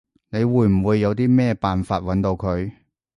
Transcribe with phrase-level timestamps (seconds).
[0.29, 2.73] 你會唔會有啲咩辦法搵到佢？